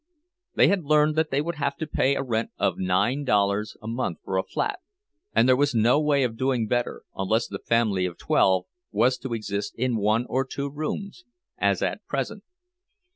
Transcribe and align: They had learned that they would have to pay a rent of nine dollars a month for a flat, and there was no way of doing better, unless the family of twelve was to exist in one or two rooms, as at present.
They 0.55 0.67
had 0.67 0.83
learned 0.83 1.15
that 1.17 1.29
they 1.29 1.41
would 1.41 1.57
have 1.57 1.77
to 1.77 1.85
pay 1.85 2.15
a 2.15 2.23
rent 2.23 2.49
of 2.57 2.79
nine 2.79 3.23
dollars 3.23 3.77
a 3.83 3.87
month 3.87 4.17
for 4.25 4.39
a 4.39 4.43
flat, 4.43 4.79
and 5.31 5.47
there 5.47 5.55
was 5.55 5.75
no 5.75 6.01
way 6.01 6.23
of 6.23 6.35
doing 6.35 6.65
better, 6.65 7.03
unless 7.15 7.47
the 7.47 7.59
family 7.59 8.07
of 8.07 8.17
twelve 8.17 8.65
was 8.91 9.19
to 9.19 9.35
exist 9.35 9.75
in 9.75 9.97
one 9.97 10.25
or 10.25 10.43
two 10.43 10.71
rooms, 10.71 11.23
as 11.59 11.83
at 11.83 12.03
present. 12.07 12.41